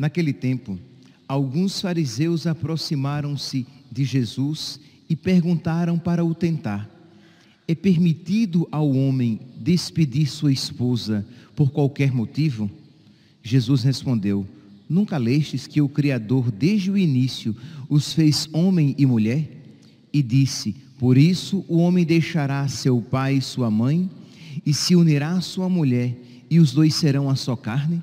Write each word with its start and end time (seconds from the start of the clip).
Naquele 0.00 0.32
tempo, 0.32 0.78
alguns 1.28 1.78
fariseus 1.78 2.46
aproximaram-se 2.46 3.66
de 3.92 4.02
Jesus 4.02 4.80
e 5.10 5.14
perguntaram 5.14 5.98
para 5.98 6.24
o 6.24 6.34
tentar: 6.34 6.88
É 7.68 7.74
permitido 7.74 8.66
ao 8.72 8.90
homem 8.90 9.38
despedir 9.58 10.26
sua 10.26 10.50
esposa 10.50 11.26
por 11.54 11.70
qualquer 11.70 12.12
motivo? 12.12 12.70
Jesus 13.42 13.82
respondeu: 13.82 14.46
Nunca 14.88 15.18
lestes 15.18 15.66
que 15.66 15.82
o 15.82 15.88
Criador, 15.88 16.50
desde 16.50 16.90
o 16.90 16.96
início, 16.96 17.54
os 17.86 18.14
fez 18.14 18.48
homem 18.54 18.94
e 18.96 19.04
mulher? 19.04 19.50
E 20.10 20.22
disse: 20.22 20.74
Por 20.98 21.18
isso 21.18 21.62
o 21.68 21.76
homem 21.76 22.06
deixará 22.06 22.66
seu 22.68 23.02
pai 23.02 23.34
e 23.34 23.42
sua 23.42 23.70
mãe, 23.70 24.08
e 24.64 24.72
se 24.72 24.96
unirá 24.96 25.32
à 25.32 25.42
sua 25.42 25.68
mulher, 25.68 26.16
e 26.48 26.58
os 26.58 26.72
dois 26.72 26.94
serão 26.94 27.28
a 27.28 27.36
só 27.36 27.54
carne? 27.54 28.02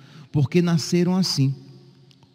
porque 0.31 0.61
nasceram 0.61 1.15
assim. 1.15 1.53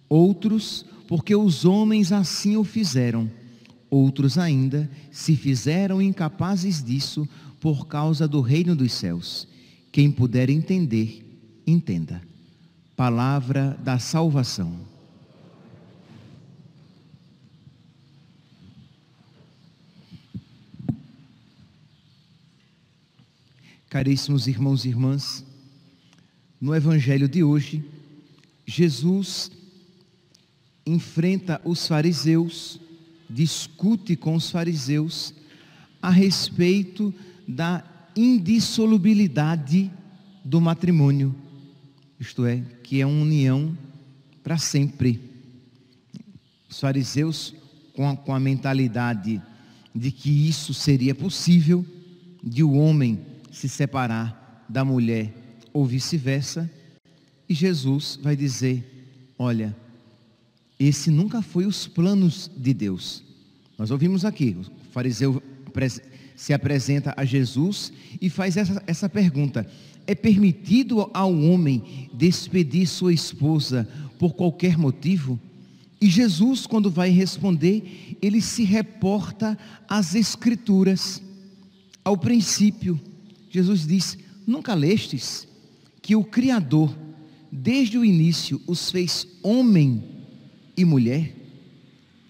Outros, 0.08 0.84
porque 1.08 1.34
os 1.34 1.64
homens 1.64 2.12
assim 2.12 2.56
o 2.56 2.64
fizeram. 2.64 3.30
Outros 3.89 4.36
ainda 4.36 4.91
se 5.11 5.36
fizeram 5.36 6.02
incapazes 6.02 6.83
disso 6.83 7.28
por 7.61 7.86
causa 7.86 8.29
do 8.29 8.40
reino 8.40 8.77
dos 8.77 8.92
céus. 8.92 9.48
Quem 9.90 10.11
puder 10.11 10.51
entender, 10.51 11.24
entenda. 11.67 12.20
Palavra 12.95 13.79
da 13.83 13.98
salvação. 13.98 14.86
Caríssimos 23.89 24.46
irmãos 24.46 24.84
e 24.84 24.89
irmãs, 24.89 25.45
no 26.61 26.74
Evangelho 26.74 27.28
de 27.28 27.42
hoje, 27.42 27.84
Jesus 28.67 29.50
enfrenta 30.84 31.61
os 31.64 31.86
fariseus, 31.86 32.80
discute 33.28 34.17
com 34.17 34.34
os 34.34 34.50
fariseus 34.50 35.34
a 36.00 36.11
respeito 36.11 37.12
da 37.46 37.84
indissolubilidade 38.16 39.90
do 40.45 40.61
matrimônio, 40.61 41.34
isto 42.18 42.46
é, 42.46 42.62
que 42.83 43.00
é 43.00 43.06
uma 43.06 43.22
união 43.22 43.77
para 44.42 44.56
sempre. 44.56 45.20
Os 46.68 46.80
fariseus, 46.80 47.55
com 47.92 48.08
a, 48.08 48.16
com 48.16 48.34
a 48.34 48.40
mentalidade 48.40 49.42
de 49.95 50.11
que 50.11 50.48
isso 50.48 50.72
seria 50.72 51.14
possível, 51.14 51.84
de 52.42 52.62
o 52.62 52.72
homem 52.72 53.20
se 53.50 53.68
separar 53.68 54.64
da 54.68 54.84
mulher 54.84 55.45
ou 55.77 55.85
vice-versa. 55.85 56.70
E 57.47 57.53
Jesus 57.53 58.19
vai 58.23 58.35
dizer: 58.35 58.83
Olha, 59.39 59.77
esse 60.81 61.11
nunca 61.11 61.42
foi 61.42 61.67
os 61.67 61.87
planos 61.87 62.51
de 62.57 62.73
Deus. 62.73 63.23
Nós 63.77 63.91
ouvimos 63.91 64.25
aqui, 64.25 64.57
o 64.59 64.64
fariseu 64.91 65.42
se 66.35 66.55
apresenta 66.55 67.13
a 67.14 67.27
Jesus 67.27 67.92
e 68.19 68.31
faz 68.31 68.57
essa, 68.57 68.83
essa 68.87 69.07
pergunta: 69.07 69.69
É 70.07 70.14
permitido 70.14 71.11
ao 71.13 71.31
homem 71.31 72.08
despedir 72.14 72.87
sua 72.87 73.13
esposa 73.13 73.87
por 74.19 74.33
qualquer 74.33 74.79
motivo? 74.79 75.39
E 76.01 76.08
Jesus, 76.08 76.67
quando 76.67 76.91
vai 76.91 77.11
responder, 77.11 78.17
ele 78.23 78.41
se 78.41 78.64
reporta 78.64 79.58
às 79.87 80.14
Escrituras, 80.14 81.23
ao 82.03 82.17
princípio. 82.17 82.98
Jesus 83.51 83.87
diz: 83.87 84.17
Nunca 84.47 84.73
lestes 84.73 85.47
que 86.06 86.14
o 86.14 86.22
Criador, 86.22 86.96
desde 87.50 87.98
o 87.98 88.05
início, 88.05 88.62
os 88.64 88.92
fez 88.92 89.27
homem 89.42 90.05
e 90.77 90.84
mulher? 90.84 91.34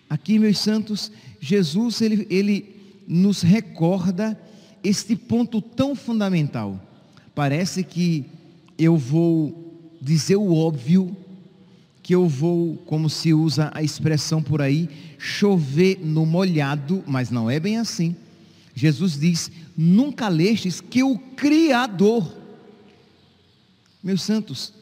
Aqui, 0.09 0.39
meus 0.39 0.59
santos, 0.59 1.13
Jesus, 1.39 2.01
ele, 2.01 2.27
ele 2.31 2.75
nos 3.07 3.43
recorda 3.43 4.41
este 4.83 5.15
ponto 5.15 5.61
tão 5.61 5.95
fundamental. 5.95 6.81
Parece 7.35 7.85
que 7.85 8.25
eu 8.79 8.97
vou 8.97 9.95
dizer 10.01 10.37
o 10.37 10.55
óbvio, 10.55 11.15
que 12.03 12.15
eu 12.15 12.27
vou, 12.27 12.77
como 12.87 13.11
se 13.11 13.35
usa 13.35 13.71
a 13.75 13.83
expressão 13.83 14.43
por 14.43 14.63
aí, 14.63 14.89
chover 15.19 15.99
no 16.03 16.25
molhado, 16.25 17.05
mas 17.07 17.29
não 17.29 17.51
é 17.51 17.61
bem 17.61 17.77
assim. 17.77 18.17
Jesus 18.75 19.21
diz: 19.21 19.51
Nunca 19.77 20.29
lestes 20.29 20.81
que 20.81 21.03
o 21.03 21.19
Criador, 21.19 22.46
meus 24.07 24.23
santos, 24.23 24.73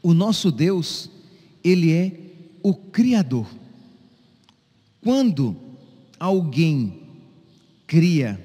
o 0.00 0.14
nosso 0.14 0.52
Deus, 0.52 1.10
Ele 1.64 1.90
é 1.90 2.12
o 2.62 2.72
Criador. 2.72 3.48
Quando 5.00 5.56
alguém 6.16 7.00
cria, 7.88 8.40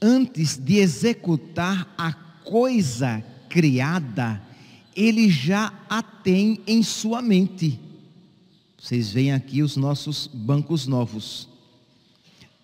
antes 0.00 0.56
de 0.56 0.78
executar 0.78 1.92
a 1.98 2.14
coisa 2.14 3.22
criada, 3.50 4.42
ele 4.96 5.28
já 5.28 5.70
a 5.90 6.02
tem 6.02 6.62
em 6.66 6.82
sua 6.82 7.20
mente. 7.20 7.78
Vocês 8.80 9.12
veem 9.12 9.32
aqui 9.32 9.62
os 9.62 9.76
nossos 9.76 10.26
bancos 10.26 10.86
novos 10.86 11.50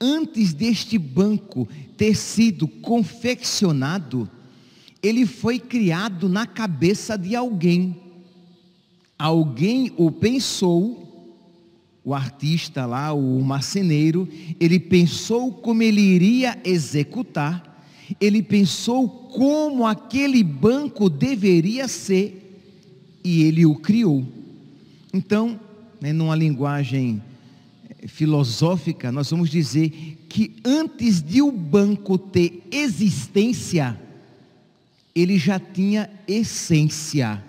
antes 0.01 0.53
deste 0.53 0.99
banco 0.99 1.69
ter 1.97 2.15
sido 2.15 2.69
confeccionado, 2.69 4.31
ele 5.03 5.27
foi 5.27 5.59
criado 5.59 6.29
na 6.29 6.47
cabeça 6.47 7.17
de 7.17 7.37
alguém. 7.37 7.97
Alguém 9.19 9.93
o 9.97 10.11
pensou, 10.11 11.07
o 12.05 12.15
artista 12.15 12.87
lá, 12.87 13.13
o 13.13 13.43
marceneiro, 13.43 14.29
ele 14.61 14.79
pensou 14.79 15.53
como 15.53 15.83
ele 15.83 16.01
iria 16.01 16.59
executar, 16.65 17.85
ele 18.21 18.43
pensou 18.43 19.09
como 19.09 19.87
aquele 19.87 20.43
banco 20.43 21.11
deveria 21.11 21.89
ser 21.89 22.43
e 23.25 23.43
ele 23.43 23.67
o 23.67 23.75
criou. 23.75 24.25
Então, 25.13 25.59
né, 26.01 26.13
numa 26.13 26.37
linguagem 26.37 27.23
filosófica, 28.07 29.11
nós 29.11 29.31
vamos 29.31 29.51
dizer 29.51 30.17
que 30.29 30.55
antes 30.65 31.23
de 31.23 31.43
o 31.43 31.51
banco 31.51 32.19
ter 32.19 32.63
existência, 32.71 33.99
ele 35.17 35.39
já 35.39 35.59
tinha 35.59 36.11
essência. 36.29 37.43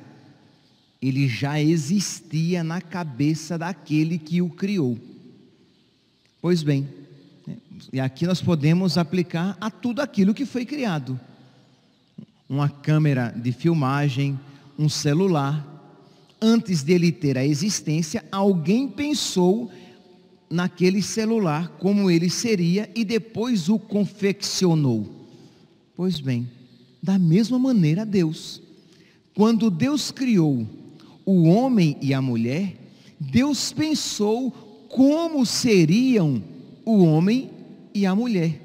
ele 1.00 1.28
já 1.28 1.62
existia 1.62 2.64
na 2.64 2.82
cabeça 2.82 3.56
daquele 3.56 4.18
que 4.18 4.42
o 4.42 4.50
criou. 4.50 4.98
Pois 6.42 6.64
bem, 6.64 6.88
e 7.94 8.00
aqui 8.00 8.26
nós 8.26 8.42
podemos 8.42 8.98
aplicar 8.98 9.56
a 9.62 9.70
tudo 9.70 10.02
aquilo 10.02 10.34
que 10.34 10.46
foi 10.46 10.66
criado. 10.66 11.20
Uma 12.50 12.68
câmera 12.68 13.30
de 13.30 13.52
filmagem, 13.52 14.40
um 14.80 14.90
celular. 14.90 15.76
Antes 16.42 16.82
dele 16.82 17.12
ter 17.12 17.38
a 17.38 17.46
existência, 17.46 18.24
alguém 18.32 18.88
pensou 18.88 19.72
naquele 20.50 21.02
celular 21.02 21.68
como 21.80 22.10
ele 22.10 22.30
seria 22.30 22.90
e 22.96 23.04
depois 23.04 23.70
o 23.70 23.78
confeccionou. 23.78 25.28
Pois 25.96 26.20
bem, 26.20 26.50
da 27.02 27.18
mesma 27.18 27.58
maneira 27.60 28.06
Deus. 28.06 28.62
Quando 29.36 29.70
Deus 29.70 30.12
criou 30.12 30.68
o 31.26 31.44
homem 31.44 31.98
e 32.02 32.14
a 32.14 32.22
mulher, 32.22 32.76
Deus 33.20 33.72
pensou 33.72 34.52
como 34.90 35.46
seriam 35.46 36.42
o 36.86 37.04
homem 37.04 37.50
e 37.94 38.06
a 38.06 38.16
mulher. 38.16 38.62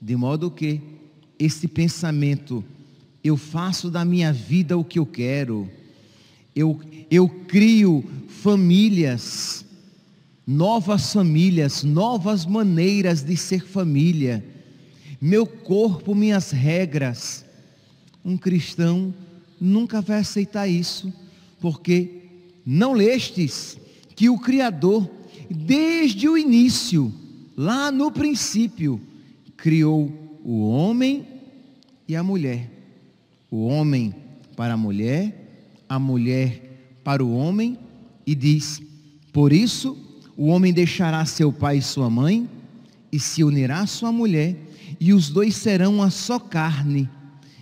De 0.00 0.16
modo 0.16 0.50
que 0.50 0.80
esse 1.38 1.66
pensamento, 1.66 2.64
eu 3.22 3.36
faço 3.36 3.90
da 3.90 4.04
minha 4.04 4.32
vida 4.32 4.76
o 4.76 4.84
que 4.84 4.98
eu 4.98 5.06
quero, 5.06 5.68
eu, 6.54 6.80
eu 7.10 7.28
crio 7.28 8.04
famílias, 8.28 9.64
novas 10.46 11.12
famílias, 11.12 11.82
novas 11.82 12.44
maneiras 12.44 13.22
de 13.22 13.36
ser 13.36 13.64
família, 13.64 14.44
meu 15.24 15.46
corpo, 15.46 16.16
minhas 16.16 16.50
regras. 16.50 17.44
Um 18.24 18.36
cristão 18.36 19.14
nunca 19.60 20.00
vai 20.00 20.18
aceitar 20.18 20.66
isso, 20.66 21.12
porque 21.60 22.22
não 22.66 22.92
lestes 22.92 23.78
que 24.16 24.28
o 24.28 24.36
Criador, 24.36 25.08
desde 25.48 26.28
o 26.28 26.36
início, 26.36 27.14
lá 27.56 27.92
no 27.92 28.10
princípio, 28.10 29.00
criou 29.56 30.12
o 30.44 30.68
homem 30.68 31.24
e 32.08 32.16
a 32.16 32.22
mulher. 32.24 32.68
O 33.48 33.64
homem 33.66 34.12
para 34.56 34.74
a 34.74 34.76
mulher, 34.76 35.84
a 35.88 36.00
mulher 36.00 36.98
para 37.04 37.24
o 37.24 37.32
homem, 37.36 37.78
e 38.26 38.34
diz: 38.34 38.82
Por 39.32 39.52
isso 39.52 39.96
o 40.36 40.46
homem 40.48 40.72
deixará 40.72 41.24
seu 41.26 41.52
pai 41.52 41.78
e 41.78 41.82
sua 41.82 42.10
mãe, 42.10 42.50
e 43.12 43.20
se 43.20 43.44
unirá 43.44 43.82
à 43.82 43.86
sua 43.86 44.10
mulher, 44.10 44.56
e 45.02 45.12
os 45.12 45.28
dois 45.28 45.56
serão 45.56 45.96
uma 45.96 46.10
só 46.10 46.38
carne, 46.38 47.10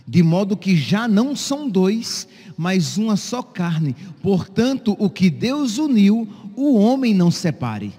de 0.06 0.22
modo 0.22 0.58
que 0.58 0.76
já 0.76 1.08
não 1.08 1.34
são 1.34 1.70
dois, 1.70 2.28
mas 2.54 2.98
uma 2.98 3.16
só 3.16 3.42
carne. 3.42 3.96
Portanto, 4.22 4.94
o 4.98 5.08
que 5.08 5.31
Deus 5.31 5.78
uniu, 5.78 6.28
o 6.54 6.76
homem 6.76 7.14
não 7.14 7.31
separe. 7.31 7.94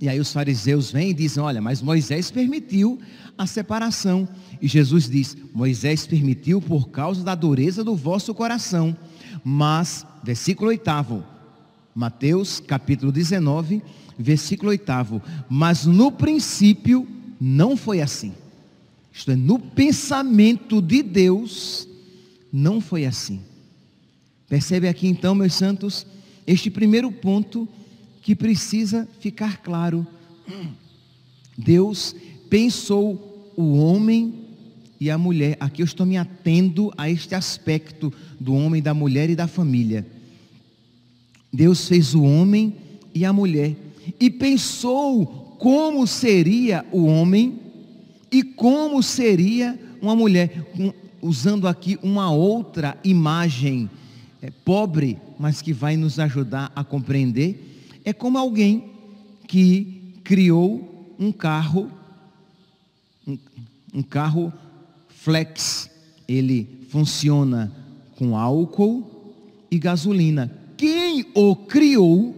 E 0.00 0.08
aí 0.08 0.18
os 0.18 0.32
fariseus 0.32 0.90
vêm 0.90 1.10
e 1.10 1.14
dizem: 1.14 1.40
Olha, 1.40 1.60
mas 1.60 1.80
Moisés 1.80 2.32
permitiu 2.32 2.98
a 3.38 3.46
separação. 3.46 4.28
E 4.60 4.66
Jesus 4.66 5.08
diz: 5.08 5.36
Moisés 5.54 6.04
permitiu 6.04 6.60
por 6.60 6.88
causa 6.88 7.22
da 7.22 7.36
dureza 7.36 7.84
do 7.84 7.94
vosso 7.94 8.34
coração. 8.34 8.96
Mas, 9.44 10.04
versículo 10.24 10.70
8, 10.70 11.24
Mateus 11.94 12.58
capítulo 12.58 13.12
19, 13.12 13.80
versículo 14.18 14.70
8. 14.70 15.22
Mas 15.48 15.86
no 15.86 16.10
princípio 16.10 17.06
não 17.46 17.76
foi 17.76 18.00
assim. 18.00 18.32
Isto 19.12 19.32
é, 19.32 19.36
no 19.36 19.58
pensamento 19.58 20.80
de 20.80 21.02
Deus, 21.02 21.86
não 22.50 22.80
foi 22.80 23.04
assim. 23.04 23.42
Percebe 24.48 24.88
aqui 24.88 25.06
então, 25.06 25.34
meus 25.34 25.52
santos, 25.52 26.06
este 26.46 26.70
primeiro 26.70 27.12
ponto 27.12 27.68
que 28.22 28.34
precisa 28.34 29.06
ficar 29.20 29.58
claro. 29.58 30.06
Deus 31.56 32.16
pensou 32.48 33.52
o 33.54 33.76
homem 33.76 34.46
e 34.98 35.10
a 35.10 35.18
mulher. 35.18 35.58
Aqui 35.60 35.82
eu 35.82 35.86
estou 35.86 36.06
me 36.06 36.16
atendo 36.16 36.90
a 36.96 37.10
este 37.10 37.34
aspecto 37.34 38.10
do 38.40 38.54
homem, 38.54 38.80
da 38.80 38.94
mulher 38.94 39.28
e 39.28 39.36
da 39.36 39.46
família. 39.46 40.06
Deus 41.52 41.86
fez 41.86 42.14
o 42.14 42.22
homem 42.22 42.74
e 43.14 43.22
a 43.22 43.34
mulher 43.34 43.76
e 44.18 44.30
pensou 44.30 45.43
como 45.58 46.06
seria 46.06 46.84
o 46.92 47.04
homem 47.06 47.58
e 48.30 48.42
como 48.42 49.02
seria 49.02 49.78
uma 50.00 50.14
mulher, 50.14 50.66
usando 51.22 51.66
aqui 51.66 51.98
uma 52.02 52.30
outra 52.30 52.98
imagem 53.04 53.88
é, 54.42 54.50
pobre, 54.50 55.18
mas 55.38 55.62
que 55.62 55.72
vai 55.72 55.96
nos 55.96 56.18
ajudar 56.18 56.70
a 56.74 56.84
compreender. 56.84 57.90
É 58.04 58.12
como 58.12 58.36
alguém 58.36 58.84
que 59.46 60.20
criou 60.22 61.14
um 61.18 61.32
carro, 61.32 61.90
um, 63.26 63.38
um 63.94 64.02
carro 64.02 64.52
flex, 65.08 65.90
ele 66.28 66.86
funciona 66.90 67.72
com 68.16 68.36
álcool 68.36 69.34
e 69.70 69.78
gasolina 69.78 70.64
quem 70.76 71.24
o 71.34 71.54
criou, 71.56 72.34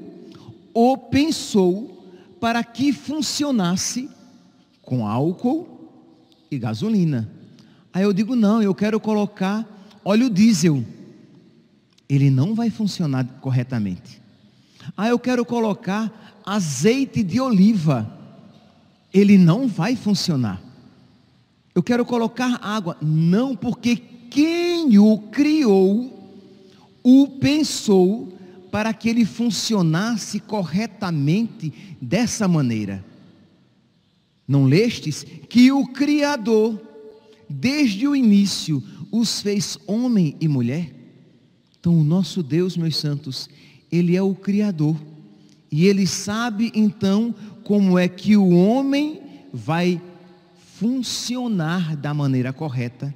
o 0.75 0.97
pensou 0.97 1.95
para 2.41 2.62
que 2.62 2.93
funcionasse 2.93 4.09
com 4.83 5.06
álcool 5.06 5.69
e 6.50 6.59
gasolina. 6.59 7.31
Aí 7.93 8.03
eu 8.03 8.12
digo: 8.12 8.37
não, 8.37 8.62
eu 8.62 8.75
quero 8.75 9.00
colocar 9.00 9.67
óleo 10.05 10.31
diesel. 10.31 10.85
Ele 12.09 12.31
não 12.31 12.55
vai 12.55 12.71
funcionar 12.71 13.25
corretamente. 13.41 14.23
Ah, 14.97 15.09
eu 15.09 15.19
quero 15.19 15.44
colocar 15.44 16.43
azeite 16.44 17.23
de 17.23 17.41
oliva. 17.41 18.09
Ele 19.12 19.37
não 19.37 19.67
vai 19.67 19.97
funcionar. 19.97 20.61
Eu 21.75 21.82
quero 21.82 22.05
colocar 22.05 22.61
água. 22.62 22.97
Não, 23.03 23.56
porque 23.56 23.97
quem 23.97 24.99
o 24.99 25.19
criou 25.19 26.12
o 27.03 27.29
pensou 27.41 28.36
para 28.76 28.93
que 28.93 29.08
ele 29.08 29.25
funcionasse 29.25 30.38
corretamente 30.38 31.73
dessa 31.99 32.46
maneira. 32.46 33.02
Não 34.46 34.67
lestes 34.67 35.25
que 35.49 35.73
o 35.73 35.87
Criador, 35.87 36.78
desde 37.49 38.06
o 38.06 38.14
início, 38.14 38.82
os 39.11 39.40
fez 39.40 39.78
homem 39.87 40.37
e 40.43 40.46
mulher? 40.46 40.94
Então, 41.81 41.99
o 41.99 42.05
nosso 42.05 42.43
Deus, 42.43 42.76
meus 42.76 42.96
santos, 42.96 43.49
Ele 43.90 44.14
é 44.14 44.20
o 44.20 44.34
Criador. 44.34 44.94
E 45.72 45.86
Ele 45.86 46.06
sabe 46.06 46.70
então 46.74 47.34
como 47.65 47.98
é 47.98 48.06
que 48.06 48.36
o 48.36 48.51
homem 48.51 49.22
vai 49.55 49.98
funcionar 50.79 51.96
da 51.96 52.12
maneira 52.12 52.53
correta 52.53 53.15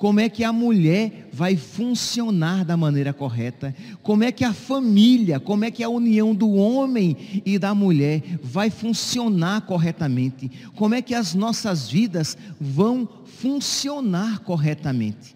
como 0.00 0.18
é 0.18 0.30
que 0.30 0.42
a 0.42 0.50
mulher 0.50 1.28
vai 1.30 1.58
funcionar 1.58 2.64
da 2.64 2.74
maneira 2.74 3.12
correta, 3.12 3.76
como 4.02 4.24
é 4.24 4.32
que 4.32 4.46
a 4.46 4.54
família, 4.54 5.38
como 5.38 5.62
é 5.62 5.70
que 5.70 5.84
a 5.84 5.90
união 5.90 6.34
do 6.34 6.52
homem 6.52 7.42
e 7.44 7.58
da 7.58 7.74
mulher 7.74 8.22
vai 8.42 8.70
funcionar 8.70 9.60
corretamente, 9.66 10.50
como 10.74 10.94
é 10.94 11.02
que 11.02 11.14
as 11.14 11.34
nossas 11.34 11.90
vidas 11.90 12.34
vão 12.58 13.06
funcionar 13.26 14.38
corretamente. 14.38 15.34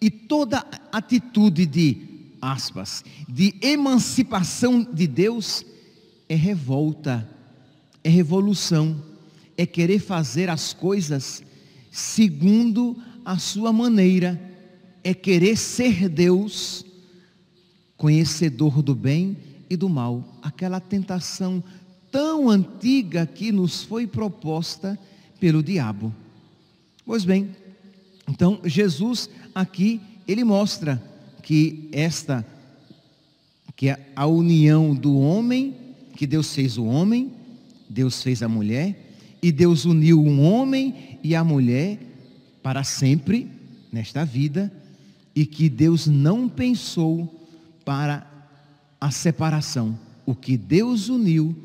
E 0.00 0.10
toda 0.10 0.66
atitude 0.90 1.64
de, 1.64 1.98
aspas, 2.42 3.04
de 3.28 3.54
emancipação 3.62 4.82
de 4.82 5.06
Deus 5.06 5.64
é 6.28 6.34
revolta, 6.34 7.30
é 8.02 8.10
revolução, 8.10 9.00
é 9.56 9.64
querer 9.64 10.00
fazer 10.00 10.50
as 10.50 10.72
coisas 10.72 11.44
segundo 11.92 12.96
a 13.06 13.09
sua 13.38 13.72
maneira 13.72 14.40
é 15.02 15.14
querer 15.14 15.56
ser 15.56 16.08
Deus, 16.08 16.84
conhecedor 17.96 18.82
do 18.82 18.94
bem 18.94 19.36
e 19.68 19.76
do 19.76 19.88
mal. 19.88 20.38
Aquela 20.42 20.80
tentação 20.80 21.62
tão 22.10 22.50
antiga 22.50 23.26
que 23.26 23.52
nos 23.52 23.82
foi 23.82 24.06
proposta 24.06 24.98
pelo 25.38 25.62
diabo. 25.62 26.14
Pois 27.04 27.24
bem, 27.24 27.50
então 28.28 28.60
Jesus 28.64 29.28
aqui 29.54 30.00
ele 30.26 30.44
mostra 30.44 31.02
que 31.42 31.88
esta 31.92 32.46
que 33.74 33.88
é 33.88 33.98
a 34.14 34.26
união 34.26 34.94
do 34.94 35.18
homem, 35.18 35.74
que 36.14 36.26
Deus 36.26 36.54
fez 36.54 36.76
o 36.76 36.84
homem, 36.84 37.32
Deus 37.88 38.22
fez 38.22 38.42
a 38.42 38.48
mulher, 38.48 39.16
e 39.42 39.50
Deus 39.50 39.86
uniu 39.86 40.22
um 40.22 40.44
homem 40.44 41.18
e 41.24 41.34
a 41.34 41.42
mulher 41.42 41.98
para 42.62 42.84
sempre 42.84 43.50
nesta 43.92 44.24
vida 44.24 44.72
e 45.34 45.46
que 45.46 45.68
Deus 45.68 46.06
não 46.06 46.48
pensou 46.48 47.48
para 47.84 48.26
a 49.00 49.10
separação. 49.10 49.98
O 50.26 50.34
que 50.34 50.56
Deus 50.56 51.08
uniu, 51.08 51.56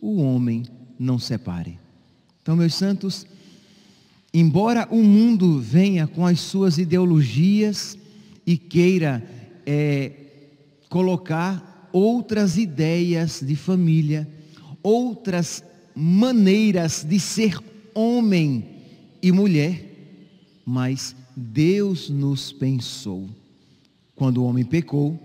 o 0.00 0.22
homem 0.22 0.64
não 0.98 1.18
separe. 1.18 1.78
Então, 2.42 2.56
meus 2.56 2.74
santos, 2.74 3.26
embora 4.32 4.88
o 4.90 5.02
mundo 5.02 5.60
venha 5.60 6.06
com 6.06 6.24
as 6.24 6.40
suas 6.40 6.78
ideologias 6.78 7.98
e 8.46 8.56
queira 8.56 9.22
é, 9.66 10.12
colocar 10.88 11.88
outras 11.92 12.56
ideias 12.56 13.40
de 13.42 13.54
família, 13.54 14.28
outras 14.82 15.62
maneiras 15.94 17.04
de 17.04 17.18
ser 17.20 17.58
homem 17.94 18.64
e 19.22 19.32
mulher, 19.32 19.87
mas 20.68 21.16
Deus 21.34 22.10
nos 22.10 22.52
pensou. 22.52 23.26
Quando 24.14 24.42
o 24.42 24.44
homem 24.44 24.66
pecou, 24.66 25.18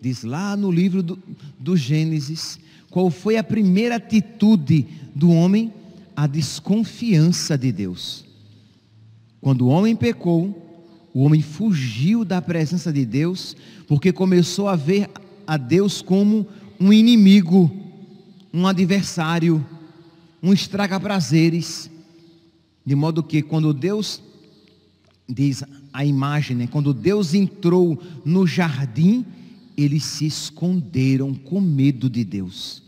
diz 0.00 0.24
lá 0.24 0.56
no 0.56 0.72
livro 0.72 1.02
do, 1.02 1.18
do 1.60 1.76
Gênesis, 1.76 2.58
qual 2.88 3.10
foi 3.10 3.36
a 3.36 3.44
primeira 3.44 3.96
atitude 3.96 4.86
do 5.14 5.30
homem? 5.30 5.70
A 6.16 6.26
desconfiança 6.26 7.58
de 7.58 7.70
Deus. 7.70 8.24
Quando 9.38 9.66
o 9.66 9.68
homem 9.68 9.94
pecou, 9.94 10.80
o 11.12 11.24
homem 11.24 11.42
fugiu 11.42 12.24
da 12.24 12.40
presença 12.40 12.90
de 12.90 13.04
Deus, 13.04 13.54
porque 13.86 14.10
começou 14.10 14.66
a 14.66 14.76
ver 14.76 15.10
a 15.46 15.58
Deus 15.58 16.00
como 16.00 16.46
um 16.80 16.90
inimigo, 16.90 17.70
um 18.50 18.66
adversário, 18.66 19.62
um 20.42 20.54
estraga-prazeres. 20.54 21.90
De 22.82 22.94
modo 22.94 23.22
que 23.22 23.42
quando 23.42 23.74
Deus, 23.74 24.22
diz 25.28 25.64
a 25.92 26.04
imagem, 26.04 26.56
né, 26.56 26.66
quando 26.66 26.94
Deus 26.94 27.34
entrou 27.34 28.00
no 28.24 28.46
jardim, 28.46 29.24
eles 29.76 30.04
se 30.04 30.26
esconderam 30.26 31.34
com 31.34 31.60
medo 31.60 32.08
de 32.08 32.24
Deus. 32.24 32.82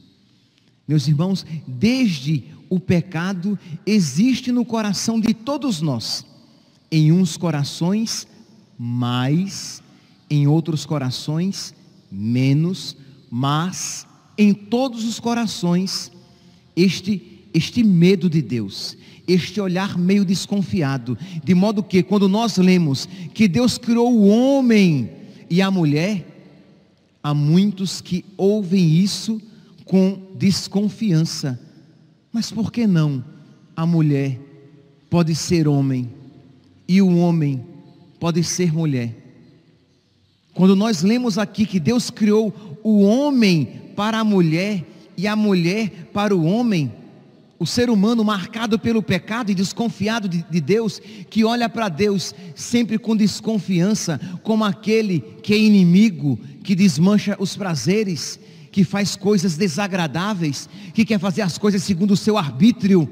Meus 0.87 1.07
irmãos, 1.07 1.45
desde 1.66 2.45
o 2.71 2.80
pecado 2.80 3.59
existe 3.85 4.52
no 4.52 4.64
coração 4.64 5.21
de 5.21 5.35
todos 5.35 5.80
nós, 5.80 6.25
em 6.90 7.12
uns 7.12 7.37
corações 7.37 8.26
mais, 8.78 9.83
em 10.30 10.47
outros 10.47 10.87
corações 10.87 11.75
menos, 12.11 12.97
mas 13.30 14.07
em 14.37 14.54
todos 14.54 15.04
os 15.04 15.18
corações 15.18 16.12
este 16.75 17.38
este 17.58 17.82
medo 17.82 18.30
de 18.30 18.40
Deus, 18.40 18.96
este 19.26 19.60
olhar 19.60 19.98
meio 19.98 20.24
desconfiado, 20.24 21.18
de 21.42 21.54
modo 21.54 21.82
que 21.82 22.04
quando 22.04 22.28
nós 22.28 22.56
lemos 22.56 23.08
que 23.34 23.48
Deus 23.48 23.76
criou 23.76 24.14
o 24.14 24.28
homem 24.28 25.10
e 25.50 25.60
a 25.60 25.68
mulher, 25.70 26.24
há 27.20 27.34
muitos 27.34 28.00
que 28.00 28.24
ouvem 28.36 28.88
isso 28.96 29.42
com 29.84 30.22
desconfiança. 30.36 31.60
Mas 32.32 32.52
por 32.52 32.70
que 32.70 32.86
não 32.86 33.24
a 33.76 33.84
mulher 33.84 34.38
pode 35.10 35.34
ser 35.34 35.66
homem 35.66 36.08
e 36.86 37.02
o 37.02 37.18
homem 37.18 37.64
pode 38.20 38.44
ser 38.44 38.72
mulher? 38.72 39.16
Quando 40.54 40.76
nós 40.76 41.02
lemos 41.02 41.38
aqui 41.38 41.66
que 41.66 41.80
Deus 41.80 42.08
criou 42.08 42.54
o 42.84 43.02
homem 43.02 43.68
para 43.96 44.20
a 44.20 44.24
mulher 44.24 44.84
e 45.16 45.26
a 45.26 45.34
mulher 45.34 46.08
para 46.12 46.36
o 46.36 46.44
homem, 46.44 46.92
o 47.58 47.66
ser 47.66 47.90
humano 47.90 48.22
marcado 48.22 48.78
pelo 48.78 49.02
pecado 49.02 49.50
e 49.50 49.54
desconfiado 49.54 50.28
de, 50.28 50.44
de 50.48 50.60
Deus, 50.60 51.00
que 51.28 51.44
olha 51.44 51.68
para 51.68 51.88
Deus 51.88 52.34
sempre 52.54 52.98
com 52.98 53.16
desconfiança, 53.16 54.20
como 54.42 54.64
aquele 54.64 55.20
que 55.42 55.52
é 55.52 55.58
inimigo, 55.58 56.38
que 56.62 56.74
desmancha 56.74 57.36
os 57.38 57.56
prazeres, 57.56 58.38
que 58.70 58.84
faz 58.84 59.16
coisas 59.16 59.56
desagradáveis, 59.56 60.68
que 60.94 61.04
quer 61.04 61.18
fazer 61.18 61.42
as 61.42 61.58
coisas 61.58 61.82
segundo 61.82 62.12
o 62.12 62.16
seu 62.16 62.38
arbítrio. 62.38 63.08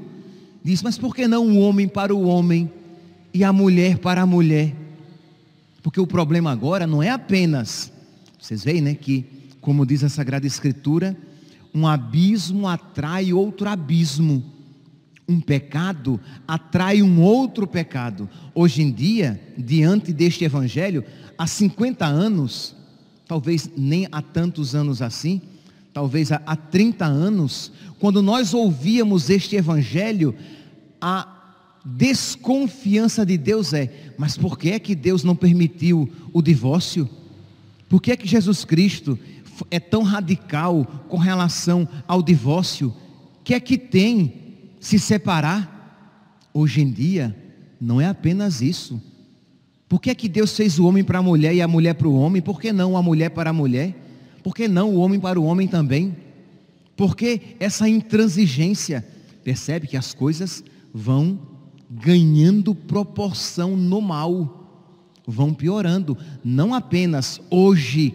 Diz, 0.63 0.81
mas 0.81 0.97
por 0.97 1.13
que 1.13 1.27
não 1.27 1.45
o 1.47 1.59
homem 1.59 1.87
para 1.87 2.15
o 2.15 2.23
homem 2.23 2.71
e 3.33 3.43
a 3.43 3.51
mulher 3.51 3.97
para 3.97 4.21
a 4.21 4.25
mulher? 4.25 4.73
Porque 5.83 5.99
o 5.99 6.07
problema 6.07 6.51
agora 6.51 6.87
não 6.87 7.03
é 7.03 7.09
apenas, 7.09 7.91
vocês 8.39 8.63
veem, 8.63 8.81
né, 8.81 8.95
que, 8.95 9.25
como 9.59 9.85
diz 9.85 10.03
a 10.03 10.09
Sagrada 10.09 10.47
Escritura, 10.47 11.17
um 11.77 11.85
abismo 11.85 12.67
atrai 12.67 13.31
outro 13.31 13.69
abismo. 13.69 14.43
Um 15.29 15.39
pecado 15.39 16.19
atrai 16.47 17.03
um 17.03 17.21
outro 17.21 17.67
pecado. 17.67 18.27
Hoje 18.55 18.81
em 18.81 18.91
dia, 18.91 19.39
diante 19.55 20.11
deste 20.11 20.43
evangelho, 20.43 21.03
há 21.37 21.45
50 21.45 22.03
anos, 22.03 22.75
talvez 23.27 23.69
nem 23.77 24.07
há 24.11 24.23
tantos 24.23 24.73
anos 24.73 25.03
assim, 25.03 25.39
talvez 25.93 26.31
há 26.31 26.55
30 26.55 27.05
anos, 27.05 27.71
quando 27.99 28.23
nós 28.23 28.55
ouvíamos 28.55 29.29
este 29.29 29.55
evangelho, 29.55 30.33
a 30.99 31.27
desconfiança 31.85 33.23
de 33.23 33.37
Deus 33.37 33.71
é: 33.71 34.13
mas 34.17 34.35
por 34.35 34.57
que 34.57 34.71
é 34.71 34.79
que 34.79 34.95
Deus 34.95 35.23
não 35.23 35.35
permitiu 35.35 36.11
o 36.33 36.41
divórcio? 36.41 37.07
Por 37.87 38.01
que 38.01 38.11
é 38.11 38.17
que 38.17 38.27
Jesus 38.27 38.65
Cristo 38.65 39.17
é 39.69 39.79
tão 39.79 40.03
radical 40.03 40.85
com 41.07 41.17
relação 41.17 41.87
ao 42.07 42.21
divórcio, 42.21 42.93
que 43.43 43.53
é 43.53 43.59
que 43.59 43.77
tem 43.77 44.33
se 44.79 44.99
separar? 44.99 45.75
Hoje 46.53 46.81
em 46.81 46.91
dia, 46.91 47.35
não 47.79 48.01
é 48.01 48.07
apenas 48.07 48.61
isso. 48.61 49.01
Por 49.87 50.01
que 50.01 50.09
é 50.09 50.15
que 50.15 50.27
Deus 50.27 50.55
fez 50.55 50.77
o 50.77 50.85
homem 50.85 51.03
para 51.03 51.19
a 51.19 51.23
mulher 51.23 51.55
e 51.55 51.61
a 51.61 51.67
mulher 51.67 51.93
para 51.93 52.07
o 52.07 52.15
homem? 52.15 52.41
Por 52.41 52.59
que 52.59 52.73
não 52.73 52.97
a 52.97 53.01
mulher 53.01 53.29
para 53.29 53.51
a 53.51 53.53
mulher? 53.53 53.95
Por 54.43 54.53
que 54.53 54.67
não 54.67 54.93
o 54.93 54.97
homem 54.97 55.19
para 55.19 55.39
o 55.39 55.45
homem 55.45 55.67
também? 55.67 56.15
Por 56.95 57.15
que 57.15 57.55
essa 57.59 57.87
intransigência? 57.87 59.07
Percebe 59.43 59.87
que 59.87 59.95
as 59.95 60.13
coisas 60.13 60.63
vão 60.93 61.39
ganhando 61.89 62.75
proporção 62.75 63.77
no 63.77 64.01
mal, 64.01 64.91
vão 65.25 65.53
piorando. 65.53 66.17
Não 66.43 66.73
apenas 66.73 67.39
hoje 67.49 68.13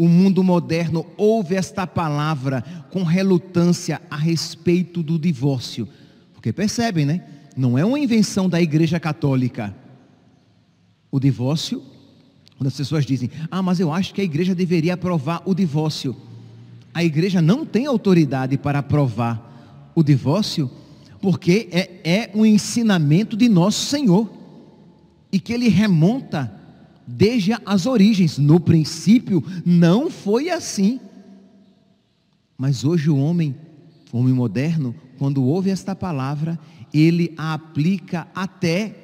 o 0.00 0.08
mundo 0.08 0.42
moderno 0.42 1.04
ouve 1.14 1.54
esta 1.54 1.86
palavra 1.86 2.64
com 2.90 3.02
relutância 3.02 4.00
a 4.08 4.16
respeito 4.16 5.02
do 5.02 5.18
divórcio. 5.18 5.86
Porque 6.32 6.54
percebem, 6.54 7.04
né? 7.04 7.22
Não 7.54 7.76
é 7.76 7.84
uma 7.84 7.98
invenção 7.98 8.48
da 8.48 8.62
Igreja 8.62 8.98
Católica. 8.98 9.76
O 11.10 11.20
divórcio, 11.20 11.82
quando 12.56 12.68
as 12.68 12.76
pessoas 12.78 13.04
dizem, 13.04 13.30
ah, 13.50 13.60
mas 13.60 13.78
eu 13.78 13.92
acho 13.92 14.14
que 14.14 14.22
a 14.22 14.24
igreja 14.24 14.54
deveria 14.54 14.94
aprovar 14.94 15.42
o 15.44 15.54
divórcio. 15.54 16.16
A 16.94 17.04
igreja 17.04 17.42
não 17.42 17.66
tem 17.66 17.84
autoridade 17.84 18.56
para 18.56 18.78
aprovar 18.78 19.92
o 19.94 20.02
divórcio, 20.02 20.70
porque 21.20 21.68
é, 21.70 22.00
é 22.04 22.30
um 22.34 22.46
ensinamento 22.46 23.36
de 23.36 23.50
nosso 23.50 23.84
Senhor. 23.84 24.32
E 25.30 25.38
que 25.38 25.52
ele 25.52 25.68
remonta 25.68 26.58
desde 27.10 27.52
as 27.64 27.86
origens. 27.86 28.38
No 28.38 28.60
princípio 28.60 29.44
não 29.64 30.10
foi 30.10 30.50
assim. 30.50 31.00
Mas 32.56 32.84
hoje 32.84 33.10
o 33.10 33.16
homem, 33.16 33.54
o 34.12 34.18
homem 34.18 34.34
moderno, 34.34 34.94
quando 35.18 35.42
ouve 35.42 35.70
esta 35.70 35.94
palavra, 35.94 36.58
ele 36.92 37.32
a 37.36 37.54
aplica 37.54 38.28
até 38.34 38.96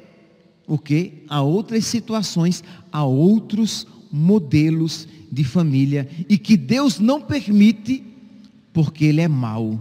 o 0.67 0.79
que? 0.79 1.25
A 1.29 1.43
outras 1.43 1.85
situações, 1.87 2.63
a 2.91 3.05
outros 3.05 3.87
modelos 4.11 5.09
de 5.31 5.45
família 5.45 6.09
e 6.29 6.39
que 6.39 6.57
Deus 6.57 6.99
não 6.99 7.21
permite 7.21 8.03
porque 8.73 9.05
ele 9.05 9.21
é 9.21 9.29
mau. 9.29 9.81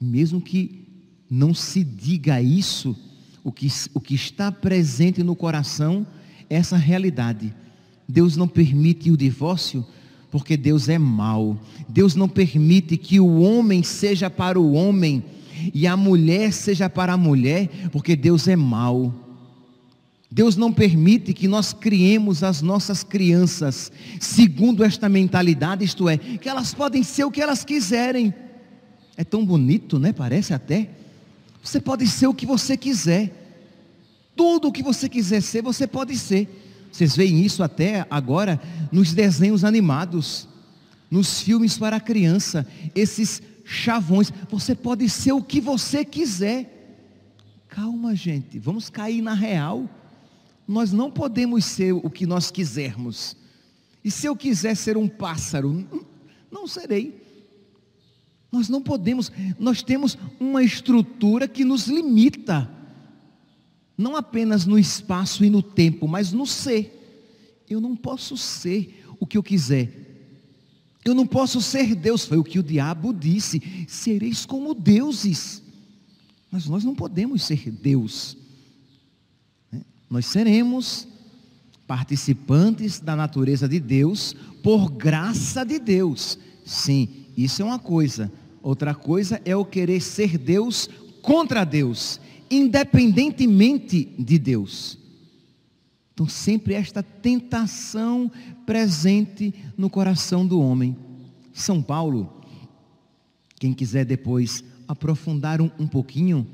Mesmo 0.00 0.40
que 0.40 0.86
não 1.30 1.52
se 1.52 1.84
diga 1.84 2.40
isso, 2.40 2.96
o 3.44 3.52
que, 3.52 3.68
o 3.94 4.00
que 4.00 4.14
está 4.14 4.50
presente 4.50 5.22
no 5.22 5.36
coração 5.36 6.06
essa 6.48 6.76
realidade. 6.76 7.54
Deus 8.08 8.36
não 8.36 8.48
permite 8.48 9.10
o 9.10 9.16
divórcio 9.16 9.84
porque 10.30 10.56
Deus 10.56 10.88
é 10.88 10.98
mau. 10.98 11.58
Deus 11.88 12.14
não 12.14 12.28
permite 12.28 12.96
que 12.96 13.18
o 13.20 13.40
homem 13.40 13.82
seja 13.82 14.28
para 14.28 14.60
o 14.60 14.72
homem 14.72 15.24
e 15.74 15.86
a 15.86 15.96
mulher 15.96 16.52
seja 16.52 16.88
para 16.88 17.14
a 17.14 17.16
mulher, 17.16 17.68
porque 17.90 18.14
Deus 18.14 18.46
é 18.46 18.56
mau. 18.56 19.12
Deus 20.30 20.56
não 20.56 20.72
permite 20.72 21.32
que 21.32 21.48
nós 21.48 21.72
criemos 21.72 22.42
as 22.42 22.60
nossas 22.60 23.02
crianças 23.02 23.90
segundo 24.20 24.84
esta 24.84 25.08
mentalidade, 25.08 25.84
isto 25.84 26.08
é, 26.08 26.18
que 26.18 26.48
elas 26.48 26.74
podem 26.74 27.02
ser 27.02 27.24
o 27.24 27.30
que 27.30 27.40
elas 27.40 27.64
quiserem. 27.64 28.32
É 29.16 29.24
tão 29.24 29.44
bonito, 29.44 29.98
né? 29.98 30.12
Parece 30.12 30.52
até. 30.52 30.90
Você 31.62 31.80
pode 31.80 32.06
ser 32.06 32.26
o 32.26 32.34
que 32.34 32.46
você 32.46 32.76
quiser. 32.76 33.47
Tudo 34.38 34.68
o 34.68 34.72
que 34.72 34.84
você 34.84 35.08
quiser 35.08 35.42
ser, 35.42 35.62
você 35.62 35.84
pode 35.84 36.16
ser. 36.16 36.48
Vocês 36.92 37.16
veem 37.16 37.44
isso 37.44 37.60
até 37.60 38.06
agora 38.08 38.62
nos 38.92 39.12
desenhos 39.12 39.64
animados, 39.64 40.46
nos 41.10 41.40
filmes 41.40 41.76
para 41.76 41.98
criança, 41.98 42.64
esses 42.94 43.42
chavões. 43.64 44.32
Você 44.48 44.76
pode 44.76 45.08
ser 45.10 45.32
o 45.32 45.42
que 45.42 45.60
você 45.60 46.04
quiser. 46.04 47.02
Calma, 47.68 48.14
gente, 48.14 48.60
vamos 48.60 48.88
cair 48.88 49.20
na 49.22 49.34
real. 49.34 49.90
Nós 50.68 50.92
não 50.92 51.10
podemos 51.10 51.64
ser 51.64 51.92
o 51.92 52.08
que 52.08 52.24
nós 52.24 52.48
quisermos. 52.48 53.36
E 54.04 54.10
se 54.10 54.28
eu 54.28 54.36
quiser 54.36 54.76
ser 54.76 54.96
um 54.96 55.08
pássaro, 55.08 55.84
não 56.48 56.68
serei. 56.68 57.20
Nós 58.52 58.68
não 58.68 58.80
podemos, 58.80 59.32
nós 59.58 59.82
temos 59.82 60.16
uma 60.38 60.62
estrutura 60.62 61.48
que 61.48 61.64
nos 61.64 61.88
limita 61.88 62.77
não 63.98 64.14
apenas 64.14 64.64
no 64.64 64.78
espaço 64.78 65.44
e 65.44 65.50
no 65.50 65.60
tempo, 65.60 66.06
mas 66.06 66.32
no 66.32 66.46
ser. 66.46 66.94
Eu 67.68 67.80
não 67.80 67.96
posso 67.96 68.36
ser 68.36 69.04
o 69.18 69.26
que 69.26 69.36
eu 69.36 69.42
quiser. 69.42 69.90
Eu 71.04 71.14
não 71.14 71.26
posso 71.26 71.60
ser 71.60 71.96
Deus, 71.96 72.24
foi 72.24 72.38
o 72.38 72.44
que 72.44 72.60
o 72.60 72.62
diabo 72.62 73.12
disse. 73.12 73.60
Sereis 73.88 74.46
como 74.46 74.72
deuses. 74.72 75.62
Mas 76.50 76.66
nós 76.66 76.84
não 76.84 76.94
podemos 76.94 77.42
ser 77.42 77.70
Deus. 77.70 78.36
Né? 79.72 79.82
Nós 80.08 80.26
seremos 80.26 81.08
participantes 81.86 83.00
da 83.00 83.16
natureza 83.16 83.68
de 83.68 83.80
Deus 83.80 84.36
por 84.62 84.90
graça 84.90 85.64
de 85.64 85.78
Deus. 85.78 86.38
Sim, 86.64 87.08
isso 87.36 87.62
é 87.62 87.64
uma 87.64 87.78
coisa. 87.78 88.30
Outra 88.62 88.94
coisa 88.94 89.40
é 89.44 89.56
o 89.56 89.64
querer 89.64 90.00
ser 90.00 90.36
Deus 90.36 90.88
contra 91.22 91.64
Deus, 91.64 92.20
independentemente 92.50 94.04
de 94.18 94.38
Deus. 94.38 94.98
Então, 96.12 96.28
sempre 96.28 96.74
esta 96.74 97.02
tentação 97.02 98.30
presente 98.66 99.54
no 99.76 99.88
coração 99.88 100.46
do 100.46 100.60
homem. 100.60 100.96
São 101.52 101.80
Paulo, 101.80 102.42
quem 103.58 103.72
quiser 103.72 104.04
depois 104.04 104.64
aprofundar 104.86 105.60
um, 105.60 105.70
um 105.78 105.86
pouquinho, 105.86 106.46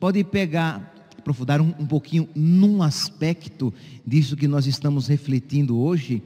pode 0.00 0.24
pegar, 0.24 1.08
aprofundar 1.16 1.60
um, 1.60 1.74
um 1.78 1.86
pouquinho 1.86 2.28
num 2.34 2.82
aspecto 2.82 3.72
disso 4.04 4.36
que 4.36 4.48
nós 4.48 4.66
estamos 4.66 5.06
refletindo 5.06 5.78
hoje. 5.78 6.22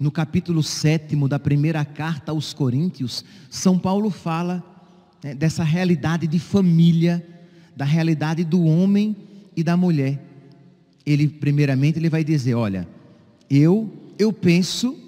No 0.00 0.10
capítulo 0.10 0.62
7 0.62 1.14
da 1.28 1.38
primeira 1.38 1.84
carta 1.84 2.32
aos 2.32 2.52
Coríntios, 2.52 3.24
São 3.48 3.78
Paulo 3.78 4.10
fala 4.10 4.64
né, 5.22 5.34
dessa 5.34 5.62
realidade 5.62 6.26
de 6.26 6.38
família, 6.38 7.24
da 7.80 7.86
realidade 7.86 8.44
do 8.44 8.62
homem 8.62 9.16
e 9.56 9.62
da 9.64 9.74
mulher 9.74 10.20
ele 11.06 11.26
primeiramente 11.26 11.98
ele 11.98 12.10
vai 12.10 12.22
dizer, 12.22 12.52
olha, 12.54 12.86
eu 13.48 13.90
eu 14.18 14.30
penso 14.34 14.98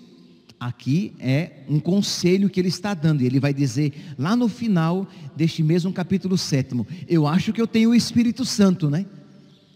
aqui 0.59 1.13
é 1.21 1.65
um 1.69 1.79
conselho 1.79 2.49
que 2.49 2.59
ele 2.59 2.69
está 2.69 2.95
dando, 2.95 3.21
e 3.21 3.27
ele 3.27 3.39
vai 3.39 3.53
dizer 3.53 3.93
lá 4.19 4.35
no 4.35 4.49
final 4.49 5.07
deste 5.37 5.63
mesmo 5.63 5.93
capítulo 5.93 6.39
sétimo, 6.39 6.87
eu 7.07 7.27
acho 7.27 7.53
que 7.53 7.61
eu 7.61 7.67
tenho 7.67 7.91
o 7.91 7.95
Espírito 7.95 8.43
Santo, 8.43 8.89
né? 8.89 9.05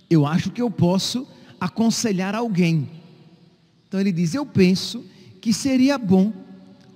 Eu 0.09 0.25
acho 0.25 0.51
que 0.51 0.63
eu 0.63 0.71
posso 0.71 1.29
aconselhar 1.61 2.35
alguém. 2.35 2.89
Então 3.87 4.01
ele 4.01 4.11
diz, 4.11 4.33
eu 4.33 4.47
penso 4.47 5.05
que 5.39 5.53
seria 5.53 5.99
bom 5.99 6.33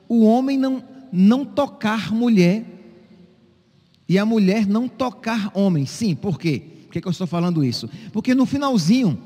o 0.09 0.25
homem 0.25 0.57
não 0.57 0.83
não 1.13 1.45
tocar 1.45 2.11
mulher 2.11 2.65
e 4.11 4.19
a 4.19 4.27
mulher 4.27 4.67
não 4.67 4.89
tocar 4.89 5.53
homem. 5.55 5.87
Sim, 5.87 6.17
por 6.17 6.37
quê? 6.37 6.61
Por 6.87 6.93
que, 6.95 7.01
que 7.01 7.07
eu 7.07 7.13
estou 7.13 7.29
falando 7.29 7.63
isso? 7.63 7.89
Porque 8.13 8.35
no 8.35 8.45
finalzinho, 8.45 9.17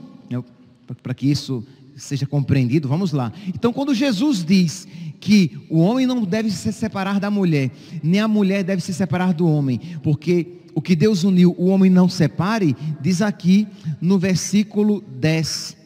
para 1.02 1.14
que 1.14 1.26
isso 1.26 1.64
seja 1.96 2.26
compreendido, 2.26 2.86
vamos 2.86 3.10
lá. 3.10 3.32
Então, 3.48 3.72
quando 3.72 3.94
Jesus 3.94 4.44
diz 4.44 4.86
que 5.18 5.58
o 5.70 5.78
homem 5.78 6.04
não 6.04 6.22
deve 6.22 6.50
se 6.50 6.70
separar 6.70 7.18
da 7.18 7.30
mulher, 7.30 7.70
nem 8.02 8.20
a 8.20 8.28
mulher 8.28 8.62
deve 8.62 8.82
se 8.82 8.92
separar 8.92 9.32
do 9.32 9.48
homem, 9.48 9.80
porque 10.02 10.48
o 10.74 10.82
que 10.82 10.94
Deus 10.94 11.24
uniu, 11.24 11.54
o 11.56 11.68
homem 11.68 11.90
não 11.90 12.06
separe, 12.06 12.76
diz 13.00 13.22
aqui 13.22 13.66
no 14.02 14.18
versículo 14.18 15.00
10. 15.00 15.78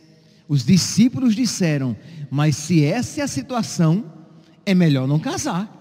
Os 0.48 0.64
discípulos 0.64 1.36
disseram: 1.36 1.96
Mas 2.28 2.56
se 2.56 2.82
essa 2.84 3.20
é 3.20 3.22
a 3.22 3.28
situação, 3.28 4.12
é 4.66 4.74
melhor 4.74 5.06
não 5.06 5.20
casar. 5.20 5.72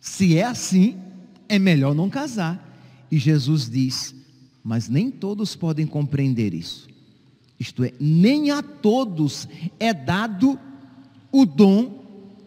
Se 0.00 0.38
é 0.38 0.44
assim, 0.44 1.03
é 1.48 1.58
melhor 1.58 1.94
não 1.94 2.10
casar. 2.10 3.06
E 3.10 3.18
Jesus 3.18 3.68
diz: 3.68 4.14
mas 4.62 4.88
nem 4.88 5.10
todos 5.10 5.54
podem 5.54 5.86
compreender 5.86 6.54
isso. 6.54 6.88
Isto 7.60 7.84
é, 7.84 7.92
nem 8.00 8.50
a 8.50 8.62
todos 8.62 9.46
é 9.78 9.92
dado 9.92 10.58
o 11.30 11.44
dom 11.44 12.02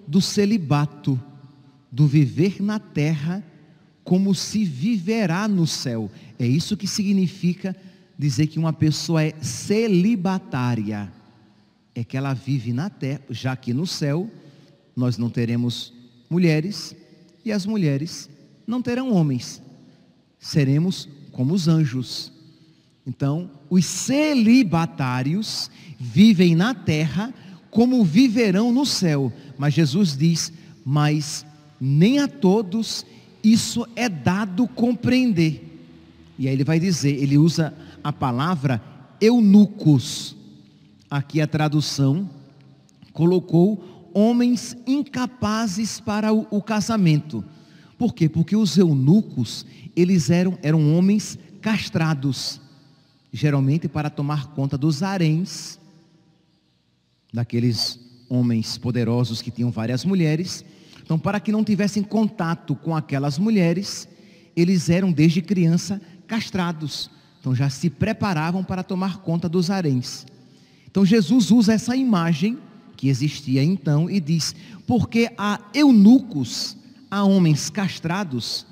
do 0.08 0.20
celibato, 0.20 1.20
do 1.92 2.08
viver 2.08 2.62
na 2.62 2.80
terra 2.80 3.44
como 4.04 4.34
se 4.34 4.63
viverá 4.63 5.48
no 5.48 5.68
céu. 5.68 6.10
É 6.40 6.48
isso 6.48 6.77
que 6.77 6.88
significa 6.88 7.75
dizer 8.18 8.48
que 8.48 8.57
uma 8.57 8.74
pessoa 8.74 9.24
é 9.24 9.33
celibatária. 9.42 11.12
É 11.94 12.03
que 12.03 12.16
ela 12.16 12.33
vive 12.33 12.74
na 12.74 12.90
terra, 12.90 13.22
já 13.29 13.55
que 13.55 13.74
no 13.74 13.86
céu 13.86 14.29
nós 14.96 15.18
não 15.18 15.29
teremos 15.29 15.94
mulheres 16.29 16.96
e 17.44 17.51
as 17.51 17.66
mulheres 17.66 18.29
não 18.68 18.82
terão 18.82 19.14
homens. 19.14 19.62
Seremos 20.38 21.10
como 21.32 21.53
os 21.53 21.68
anjos. 21.68 22.32
Então, 23.06 23.50
os 23.70 23.86
celibatários 23.86 25.72
vivem 25.98 26.56
na 26.56 26.74
terra 26.74 27.34
como 27.72 28.03
viverão 28.03 28.72
no 28.72 28.86
céu. 28.86 29.32
Mas 29.58 29.74
Jesus 29.74 30.16
diz: 30.16 30.51
Mas 30.86 31.46
nem 31.80 32.20
a 32.20 32.27
todos 32.27 33.06
isso 33.44 33.88
é 33.96 34.10
dado 34.10 34.68
compreender. 34.68 35.64
E 36.38 36.48
aí 36.48 36.53
ele 36.53 36.64
vai 36.64 36.80
dizer, 36.80 37.16
ele 37.22 37.38
usa 37.38 37.74
a 38.03 38.12
palavra 38.12 38.82
eunucos. 39.22 40.36
Aqui 41.10 41.40
a 41.40 41.48
tradução 41.48 42.30
colocou 43.14 44.12
homens 44.14 44.75
incapazes 44.86 46.00
para 46.00 46.34
o, 46.34 46.62
casamento. 46.62 47.44
Por 47.98 48.14
quê? 48.14 48.29
Porque 48.29 48.55
os 48.55 48.77
eunucos, 48.77 49.66
eles 49.96 50.29
eram, 50.29 50.57
eram 50.62 50.96
homens 50.96 51.38
castrados, 51.62 52.62
geralmente 53.33 53.88
para 53.88 54.10
tomar 54.10 54.48
conta 54.48 54.77
dos 54.77 55.01
haréns, 55.01 55.79
daqueles 57.33 58.00
homens 58.29 58.77
poderosos 58.77 59.42
que 59.42 59.51
tinham 59.51 59.72
várias 59.72 60.05
mulheres. 60.05 60.64
Então, 61.03 61.18
para 61.18 61.40
que 61.40 61.51
não 61.51 61.64
tivessem 61.64 62.03
contato 62.03 62.75
com 62.75 62.96
aquelas 62.96 63.40
mulheres, 63.40 64.07
eles 64.55 64.90
eram 64.90 65.12
desde 65.12 65.42
criança 65.42 66.01
castrados. 66.27 67.10
Então 67.40 67.55
já 67.55 67.70
se 67.70 67.90
preparavam 67.90 68.64
para 68.64 68.83
tomar 68.83 69.20
conta 69.20 69.48
dos 69.48 69.70
haréns. 69.70 70.25
Então 70.90 71.05
Jesus 71.05 71.51
usa 71.51 71.74
essa 71.74 71.96
imagem 71.96 72.57
que 72.96 73.07
existia 73.07 73.64
então 73.64 74.10
e 74.10 74.20
diz: 74.20 74.55
porque 74.86 75.31
há 75.38 75.62
eunucos 75.74 76.75
a 77.09 77.24
homens 77.24 77.70
castrados. 77.70 78.65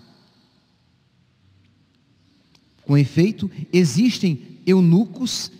Com 2.84 2.98
efeito, 2.98 3.50
existem 3.74 4.60
eunucos 4.66 5.52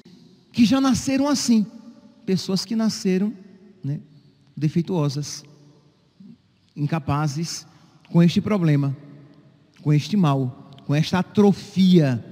que 0.52 0.66
já 0.66 0.80
nasceram 0.80 1.28
assim, 1.28 1.66
pessoas 2.26 2.64
que 2.64 2.76
nasceram 2.76 3.34
né, 3.84 4.00
defeituosas, 4.56 5.44
incapazes 6.76 7.66
com 8.10 8.22
este 8.22 8.40
problema, 8.40 8.96
com 9.82 9.92
este 9.92 10.16
mal, 10.16 10.72
com 10.86 10.94
esta 10.94 11.20
atrofia. 11.20 12.24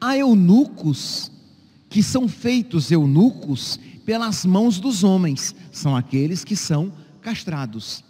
Há 0.00 0.16
eunucos 0.16 1.30
que 1.88 2.02
são 2.02 2.28
feitos 2.28 2.90
eunucos 2.90 3.78
pelas 4.04 4.44
mãos 4.44 4.78
dos 4.78 5.02
homens, 5.02 5.54
são 5.72 5.96
aqueles 5.96 6.44
que 6.44 6.54
são 6.54 6.92
castrados. 7.20 8.04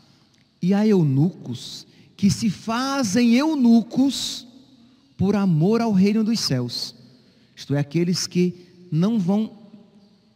E 0.66 0.74
há 0.74 0.85
eunucos 0.85 1.87
que 2.16 2.29
se 2.29 2.50
fazem 2.50 3.35
eunucos 3.35 4.44
por 5.16 5.37
amor 5.37 5.81
ao 5.81 5.92
reino 5.92 6.24
dos 6.24 6.40
céus. 6.40 6.92
Isto 7.55 7.76
é, 7.76 7.79
aqueles 7.79 8.26
que 8.26 8.52
não 8.90 9.16
vão 9.16 9.48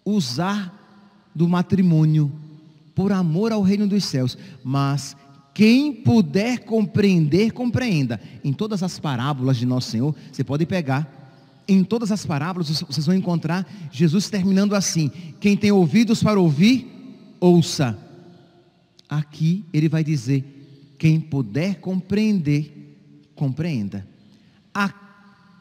usar 0.04 1.28
do 1.34 1.48
matrimônio 1.48 2.30
por 2.94 3.10
amor 3.10 3.50
ao 3.50 3.60
reino 3.60 3.88
dos 3.88 4.04
céus, 4.04 4.38
mas 4.62 5.16
quem 5.52 5.92
puder 5.92 6.60
compreender, 6.60 7.50
compreenda. 7.50 8.20
Em 8.44 8.52
todas 8.52 8.84
as 8.84 9.00
parábolas 9.00 9.56
de 9.56 9.66
nosso 9.66 9.90
Senhor, 9.90 10.14
você 10.30 10.44
pode 10.44 10.64
pegar 10.64 11.12
em 11.66 11.82
todas 11.82 12.12
as 12.12 12.24
parábolas 12.24 12.68
vocês 12.82 13.04
vão 13.04 13.16
encontrar 13.16 13.68
Jesus 13.90 14.30
terminando 14.30 14.76
assim: 14.76 15.10
quem 15.40 15.56
tem 15.56 15.72
ouvidos 15.72 16.22
para 16.22 16.38
ouvir, 16.38 16.86
ouça. 17.40 18.09
Aqui 19.10 19.64
ele 19.72 19.88
vai 19.88 20.04
dizer: 20.04 20.94
quem 20.96 21.20
puder 21.20 21.80
compreender, 21.80 22.94
compreenda. 23.34 24.06
A 24.72 24.88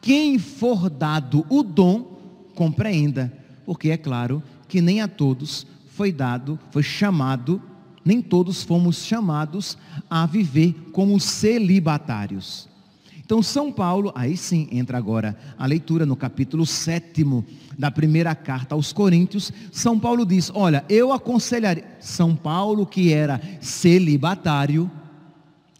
quem 0.00 0.38
for 0.38 0.88
dado 0.88 1.44
o 1.50 1.64
dom, 1.64 2.52
compreenda. 2.54 3.36
Porque 3.66 3.90
é 3.90 3.96
claro 3.96 4.40
que 4.68 4.80
nem 4.80 5.00
a 5.00 5.08
todos 5.08 5.66
foi 5.90 6.12
dado, 6.12 6.58
foi 6.70 6.84
chamado, 6.84 7.60
nem 8.04 8.22
todos 8.22 8.62
fomos 8.62 9.04
chamados 9.04 9.76
a 10.08 10.24
viver 10.26 10.72
como 10.92 11.18
celibatários. 11.18 12.69
Então, 13.30 13.44
São 13.44 13.70
Paulo, 13.70 14.10
aí 14.12 14.36
sim 14.36 14.66
entra 14.72 14.98
agora 14.98 15.38
a 15.56 15.64
leitura 15.64 16.04
no 16.04 16.16
capítulo 16.16 16.66
7 16.66 17.24
da 17.78 17.88
primeira 17.88 18.34
carta 18.34 18.74
aos 18.74 18.92
Coríntios. 18.92 19.52
São 19.70 20.00
Paulo 20.00 20.26
diz: 20.26 20.50
Olha, 20.52 20.84
eu 20.88 21.12
aconselharia. 21.12 21.84
São 22.00 22.34
Paulo, 22.34 22.84
que 22.84 23.12
era 23.12 23.40
celibatário, 23.60 24.90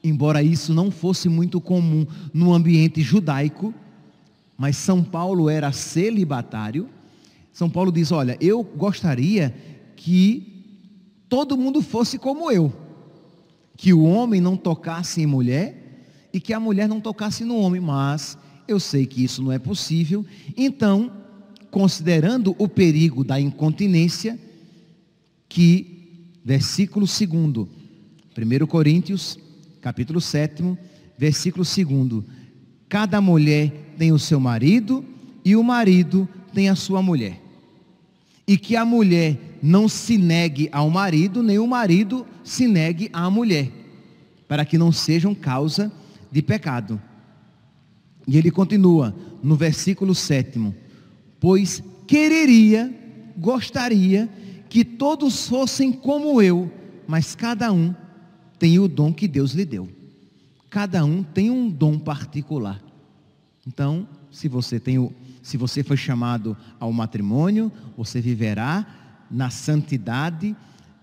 embora 0.00 0.44
isso 0.44 0.72
não 0.72 0.92
fosse 0.92 1.28
muito 1.28 1.60
comum 1.60 2.06
no 2.32 2.54
ambiente 2.54 3.02
judaico, 3.02 3.74
mas 4.56 4.76
São 4.76 5.02
Paulo 5.02 5.50
era 5.50 5.72
celibatário. 5.72 6.88
São 7.52 7.68
Paulo 7.68 7.90
diz: 7.90 8.12
Olha, 8.12 8.38
eu 8.40 8.62
gostaria 8.62 9.52
que 9.96 10.64
todo 11.28 11.56
mundo 11.56 11.82
fosse 11.82 12.16
como 12.16 12.48
eu. 12.48 12.72
que 13.76 13.92
o 13.92 14.04
homem 14.04 14.40
não 14.40 14.56
tocasse 14.56 15.20
em 15.20 15.26
mulher 15.26 15.79
e 16.32 16.40
que 16.40 16.52
a 16.52 16.60
mulher 16.60 16.88
não 16.88 17.00
tocasse 17.00 17.44
no 17.44 17.56
homem, 17.56 17.80
mas 17.80 18.38
eu 18.66 18.78
sei 18.78 19.04
que 19.06 19.24
isso 19.24 19.42
não 19.42 19.50
é 19.50 19.58
possível, 19.58 20.24
então, 20.56 21.10
considerando 21.70 22.54
o 22.58 22.68
perigo 22.68 23.24
da 23.24 23.40
incontinência, 23.40 24.38
que 25.48 26.30
versículo 26.44 27.06
2, 27.06 27.68
1 28.62 28.66
Coríntios, 28.66 29.38
capítulo 29.80 30.20
7, 30.20 30.78
versículo 31.18 31.64
2, 31.64 32.24
cada 32.88 33.20
mulher 33.20 33.94
tem 33.98 34.12
o 34.12 34.18
seu 34.18 34.38
marido 34.38 35.04
e 35.44 35.56
o 35.56 35.62
marido 35.62 36.28
tem 36.54 36.68
a 36.68 36.74
sua 36.74 37.02
mulher. 37.02 37.40
E 38.46 38.56
que 38.56 38.76
a 38.76 38.84
mulher 38.84 39.58
não 39.62 39.88
se 39.88 40.16
negue 40.16 40.68
ao 40.72 40.88
marido, 40.90 41.42
nem 41.42 41.58
o 41.58 41.66
marido 41.66 42.26
se 42.42 42.66
negue 42.66 43.10
à 43.12 43.28
mulher, 43.30 43.70
para 44.48 44.64
que 44.64 44.78
não 44.78 44.90
sejam 44.90 45.34
causa 45.34 45.86
de 45.88 46.09
pecado. 46.42 47.00
E 48.26 48.38
ele 48.38 48.50
continua 48.50 49.14
no 49.42 49.56
versículo 49.56 50.14
7: 50.14 50.74
Pois 51.40 51.82
quereria, 52.06 52.92
gostaria 53.36 54.28
que 54.68 54.84
todos 54.84 55.48
fossem 55.48 55.92
como 55.92 56.40
eu, 56.40 56.70
mas 57.06 57.34
cada 57.34 57.72
um 57.72 57.94
tem 58.58 58.78
o 58.78 58.86
dom 58.86 59.12
que 59.12 59.26
Deus 59.26 59.52
lhe 59.52 59.64
deu. 59.64 59.88
Cada 60.68 61.04
um 61.04 61.22
tem 61.22 61.50
um 61.50 61.68
dom 61.68 61.98
particular. 61.98 62.80
Então, 63.66 64.06
se 64.30 64.46
você 64.48 64.78
tem 64.78 64.98
o, 64.98 65.12
se 65.42 65.56
você 65.56 65.82
foi 65.82 65.96
chamado 65.96 66.56
ao 66.78 66.92
matrimônio, 66.92 67.72
você 67.96 68.20
viverá 68.20 68.86
na 69.30 69.50
santidade 69.50 70.56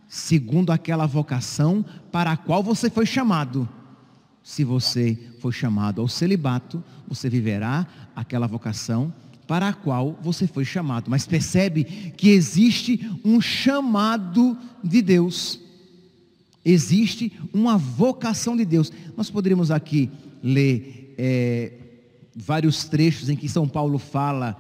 segundo 0.08 0.72
aquela 0.72 1.06
vocação 1.06 1.84
para 2.12 2.32
a 2.32 2.38
qual 2.38 2.64
você 2.64 2.90
foi 2.90 3.06
chamado. 3.06 3.68
Se 4.48 4.64
você 4.64 5.20
foi 5.42 5.52
chamado 5.52 6.00
ao 6.00 6.08
celibato, 6.08 6.82
você 7.06 7.30
viverá 7.30 7.86
aquela 8.16 8.48
vocação 8.48 9.14
para 9.46 9.68
a 9.68 9.74
qual 9.74 10.18
você 10.22 10.48
foi 10.48 10.64
chamado. 10.64 11.12
Mas 11.12 11.28
percebe 11.28 11.84
que 11.84 12.30
existe 12.30 13.12
um 13.26 13.42
chamado 13.42 14.58
de 14.82 15.02
Deus. 15.02 15.60
Existe 16.64 17.34
uma 17.54 17.78
vocação 17.78 18.56
de 18.56 18.64
Deus. 18.64 18.90
Nós 19.18 19.30
poderíamos 19.30 19.70
aqui 19.70 20.10
ler 20.42 21.14
é, 21.18 21.74
vários 22.34 22.86
trechos 22.86 23.28
em 23.28 23.36
que 23.36 23.50
São 23.50 23.68
Paulo 23.68 24.00
fala 24.00 24.56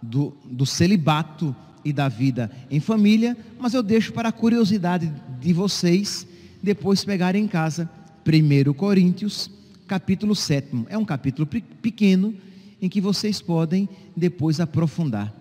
do, 0.00 0.36
do 0.44 0.64
celibato 0.64 1.54
e 1.84 1.92
da 1.92 2.08
vida 2.08 2.48
em 2.70 2.78
família, 2.78 3.36
mas 3.58 3.74
eu 3.74 3.82
deixo 3.82 4.12
para 4.12 4.28
a 4.28 4.32
curiosidade 4.32 5.12
de 5.40 5.52
vocês 5.52 6.28
depois 6.62 7.04
pegarem 7.04 7.42
em 7.42 7.48
casa 7.48 7.90
1 8.24 8.72
Coríntios, 8.74 9.50
capítulo 9.86 10.34
7. 10.34 10.86
É 10.88 10.96
um 10.96 11.04
capítulo 11.04 11.46
pequeno 11.46 12.34
em 12.80 12.88
que 12.88 13.00
vocês 13.00 13.42
podem 13.42 13.88
depois 14.16 14.60
aprofundar. 14.60 15.34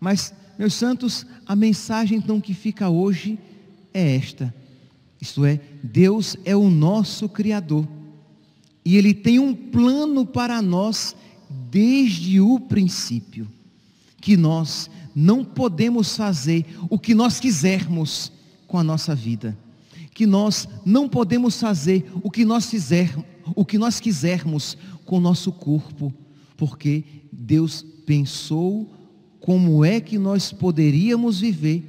Mas, 0.00 0.32
meus 0.58 0.74
santos, 0.74 1.26
a 1.46 1.54
mensagem 1.54 2.18
então 2.18 2.40
que 2.40 2.54
fica 2.54 2.88
hoje 2.88 3.38
é 3.92 4.16
esta. 4.16 4.54
Isto 5.20 5.44
é, 5.44 5.60
Deus 5.82 6.36
é 6.44 6.56
o 6.56 6.70
nosso 6.70 7.28
Criador. 7.28 7.86
E 8.84 8.96
Ele 8.96 9.14
tem 9.14 9.38
um 9.38 9.54
plano 9.54 10.26
para 10.26 10.60
nós 10.62 11.14
desde 11.70 12.40
o 12.40 12.58
princípio. 12.58 13.46
Que 14.20 14.36
nós 14.36 14.90
não 15.14 15.44
podemos 15.44 16.16
fazer 16.16 16.64
o 16.88 16.98
que 16.98 17.14
nós 17.14 17.38
quisermos 17.38 18.32
com 18.66 18.78
a 18.78 18.84
nossa 18.84 19.14
vida 19.14 19.56
que 20.14 20.26
nós 20.26 20.68
não 20.86 21.08
podemos 21.08 21.60
fazer 21.60 22.08
o 22.22 22.30
que 22.30 22.44
nós 22.44 22.70
fizer, 22.70 23.12
o 23.54 23.64
que 23.64 23.76
nós 23.76 23.98
quisermos 23.98 24.78
com 25.04 25.18
o 25.18 25.20
nosso 25.20 25.52
corpo, 25.52 26.14
porque 26.56 27.04
Deus 27.32 27.84
pensou 28.06 28.90
como 29.40 29.84
é 29.84 30.00
que 30.00 30.16
nós 30.16 30.52
poderíamos 30.52 31.40
viver 31.40 31.82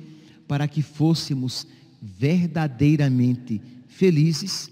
para 0.48 0.68
que 0.68 0.82
fôssemos 0.82 1.66
verdadeiramente 2.02 3.62
felizes 3.88 4.70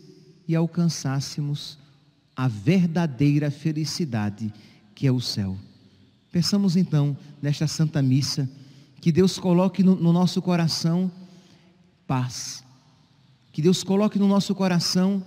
e 0.48 0.56
alcançássemos 0.56 1.78
a 2.36 2.48
verdadeira 2.48 3.52
felicidade 3.52 4.52
que 4.96 5.08
é 5.08 5.12
o 5.12 5.22
céu. 5.22 5.56
Pensamos 6.32 6.76
então 6.76 7.16
nesta 7.42 7.68
Santa 7.68 8.02
Missa, 8.02 8.50
que 9.00 9.12
Deus 9.12 9.38
coloque 9.38 9.84
no, 9.84 9.96
no 9.96 10.12
nosso 10.12 10.42
coração 10.42 11.12
paz, 12.08 12.63
que 13.54 13.62
Deus 13.62 13.84
coloque 13.84 14.18
no 14.18 14.28
nosso 14.28 14.56
coração 14.56 15.24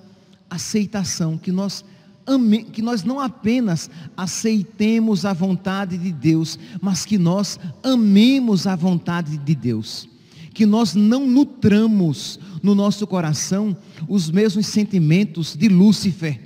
aceitação, 0.51 1.39
que 1.39 1.53
nós 1.53 1.85
ame, 2.27 2.65
que 2.65 2.83
nós 2.83 3.05
não 3.05 3.21
apenas 3.21 3.89
aceitemos 4.17 5.25
a 5.25 5.33
vontade 5.33 5.97
de 5.97 6.13
Deus, 6.13 6.59
mas 6.83 7.05
que 7.05 7.19
nós 7.19 7.59
amemos 7.85 8.67
a 8.67 8.75
vontade 8.75 9.39
de 9.39 9.55
Deus. 9.55 10.09
Que 10.53 10.67
nós 10.67 10.95
não 10.95 11.25
nutramos 11.25 12.41
no 12.63 12.75
nosso 12.75 13.07
coração 13.07 13.77
os 14.09 14.29
mesmos 14.29 14.67
sentimentos 14.67 15.55
de 15.55 15.69
Lúcifer, 15.69 16.41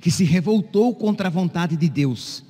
que 0.00 0.10
se 0.10 0.24
revoltou 0.24 0.94
contra 0.94 1.28
a 1.28 1.30
vontade 1.30 1.74
de 1.74 1.88
Deus. 1.88 2.44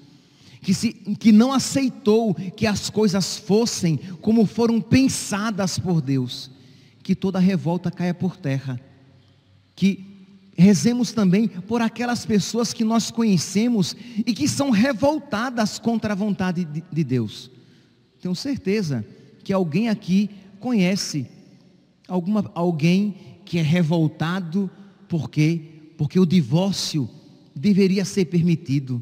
Que, 0.60 0.74
se, 0.74 0.94
que 1.20 1.30
não 1.30 1.52
aceitou 1.52 2.34
que 2.34 2.66
as 2.66 2.90
coisas 2.90 3.36
fossem 3.36 4.00
como 4.20 4.46
foram 4.46 4.80
pensadas 4.80 5.78
por 5.78 6.00
Deus 6.00 6.50
que 7.04 7.14
toda 7.14 7.38
revolta 7.38 7.90
caia 7.90 8.14
por 8.14 8.36
terra. 8.36 8.80
Que 9.76 10.04
rezemos 10.56 11.12
também 11.12 11.46
por 11.46 11.82
aquelas 11.82 12.24
pessoas 12.24 12.72
que 12.72 12.82
nós 12.82 13.10
conhecemos 13.10 13.94
e 14.26 14.32
que 14.32 14.48
são 14.48 14.70
revoltadas 14.70 15.78
contra 15.78 16.14
a 16.14 16.16
vontade 16.16 16.64
de, 16.64 16.82
de 16.90 17.04
Deus. 17.04 17.50
Tenho 18.20 18.34
certeza 18.34 19.04
que 19.44 19.52
alguém 19.52 19.90
aqui 19.90 20.30
conhece 20.58 21.26
alguma, 22.08 22.50
alguém 22.54 23.14
que 23.44 23.58
é 23.58 23.62
revoltado 23.62 24.70
porque 25.06 25.70
porque 25.96 26.18
o 26.18 26.26
divórcio 26.26 27.08
deveria 27.54 28.04
ser 28.04 28.24
permitido. 28.24 29.00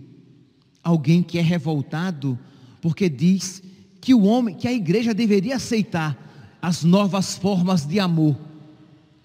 Alguém 0.84 1.22
que 1.22 1.38
é 1.38 1.42
revoltado 1.42 2.38
porque 2.82 3.08
diz 3.08 3.62
que 3.98 4.12
o 4.12 4.24
homem, 4.24 4.54
que 4.54 4.68
a 4.68 4.72
igreja 4.72 5.14
deveria 5.14 5.56
aceitar 5.56 6.31
as 6.62 6.84
novas 6.84 7.36
formas 7.36 7.84
de 7.84 7.98
amor, 7.98 8.38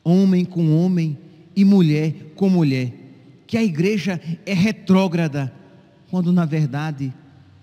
homem 0.04 0.44
com 0.44 0.76
homem 0.76 1.16
e 1.56 1.64
mulher 1.64 2.34
com 2.36 2.50
mulher. 2.50 2.92
Que 3.46 3.58
a 3.58 3.64
igreja 3.64 4.20
é 4.44 4.56
retrógrada, 4.56 5.54
quando 6.10 6.34
na 6.34 6.46
verdade 6.46 7.14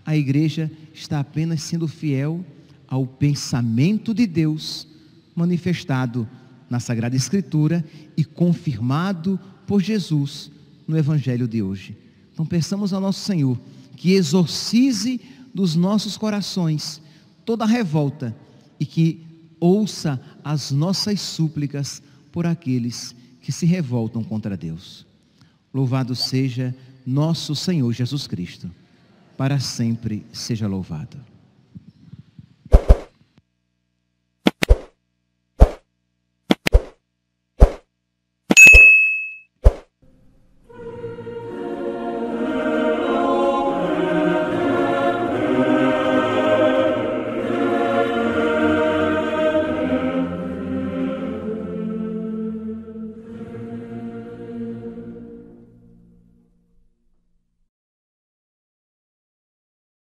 a 0.07 0.17
igreja 0.17 0.71
está 0.95 1.19
apenas 1.19 1.61
sendo 1.63 1.89
fiel 1.89 2.45
ao 2.87 3.05
pensamento 3.05 4.15
de 4.15 4.27
Deus 4.27 4.87
manifestado 5.35 6.29
na 6.71 6.79
Sagrada 6.79 7.17
Escritura 7.17 7.85
e 8.17 8.25
confirmado 8.25 9.41
por 9.67 9.83
Jesus 9.83 10.53
no 10.87 10.97
Evangelho 10.97 11.49
de 11.49 11.63
hoje. 11.63 11.97
Então 12.33 12.47
peçamos 12.47 12.93
ao 12.93 13.01
nosso 13.01 13.21
Senhor 13.21 13.59
que 13.97 14.13
exorcize 14.13 15.21
dos 15.53 15.75
nossos 15.75 16.17
corações 16.17 17.01
toda 17.45 17.65
a 17.65 17.69
revolta 17.69 18.37
e 18.79 18.87
que 18.87 19.24
ouça 19.65 20.21
as 20.45 20.71
nossas 20.71 21.23
súplicas 21.23 22.03
por 22.31 22.45
aqueles 22.45 23.17
que 23.41 23.51
se 23.51 23.65
revoltam 23.65 24.23
contra 24.23 24.59
Deus. 24.59 25.07
Louvado 25.73 26.15
seja 26.15 26.75
nosso 27.07 27.57
Senhor 27.57 27.91
Jesus 27.91 28.27
Cristo, 28.27 28.71
para 29.39 29.59
sempre 29.59 30.27
seja 30.35 30.67
louvado. 30.67 31.17